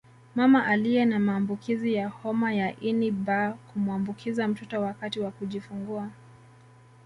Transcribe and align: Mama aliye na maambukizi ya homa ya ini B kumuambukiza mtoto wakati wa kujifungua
Mama 0.35 0.65
aliye 0.67 1.05
na 1.05 1.19
maambukizi 1.19 1.93
ya 1.93 2.07
homa 2.09 2.53
ya 2.53 2.79
ini 2.79 3.11
B 3.11 3.51
kumuambukiza 3.73 4.47
mtoto 4.47 4.81
wakati 4.81 5.19
wa 5.19 5.31
kujifungua 5.31 6.09